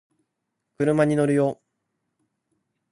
[0.79, 1.61] 車に乗るよ